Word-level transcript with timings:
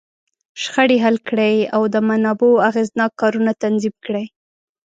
شخړې 0.61 0.97
حل 1.03 1.17
کړي، 1.27 1.55
او 1.75 1.81
د 1.93 1.95
منابعو 2.09 2.63
اغېزناک 2.69 3.11
کارونه 3.21 3.51
تنظیم 3.63 3.95
کړي. 4.05 4.25